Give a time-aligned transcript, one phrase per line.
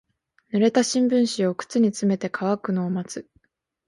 [0.51, 3.29] 濡れた新聞紙を靴に詰めて乾くのを待つ。